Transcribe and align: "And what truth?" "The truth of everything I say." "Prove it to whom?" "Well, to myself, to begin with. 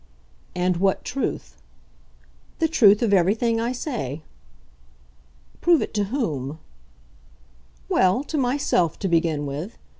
"And 0.55 0.77
what 0.77 1.05
truth?" 1.05 1.61
"The 2.57 2.67
truth 2.67 3.03
of 3.03 3.13
everything 3.13 3.59
I 3.61 3.71
say." 3.71 4.23
"Prove 5.61 5.79
it 5.83 5.93
to 5.93 6.05
whom?" 6.05 6.57
"Well, 7.87 8.23
to 8.23 8.35
myself, 8.39 8.97
to 8.97 9.07
begin 9.07 9.45
with. 9.45 9.77